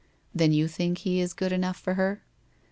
'Then 0.33 0.51
you 0.51 0.67
think 0.67 0.97
he 0.97 1.19
is 1.21 1.31
good 1.35 1.51
enough 1.51 1.77
for 1.77 1.93
her? 1.93 2.23